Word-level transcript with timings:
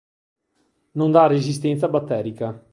Non 0.93 1.11
dà 1.11 1.27
resistenza 1.27 1.87
batterica. 1.87 2.59